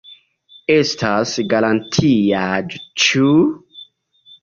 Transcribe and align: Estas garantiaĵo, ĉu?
Estas 0.75 1.35
garantiaĵo, 1.53 2.75
ĉu? 3.07 3.31